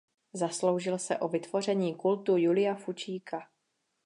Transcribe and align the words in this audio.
Zasloužil 0.33 0.97
se 0.99 1.17
o 1.17 1.27
vytvoření 1.27 1.95
kultu 1.95 2.37
Julia 2.37 2.75
Fučíka. 2.75 3.47